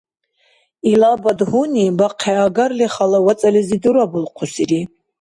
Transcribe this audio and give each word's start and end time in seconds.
Илабад 0.91 1.39
гьуни 1.49 1.85
бахъхӀиагарли 1.97 2.87
Хала 2.93 3.19
вацӀализи 3.25 3.77
дурабулхъусири. 3.83 4.81